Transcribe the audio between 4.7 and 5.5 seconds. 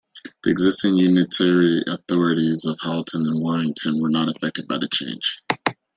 the change.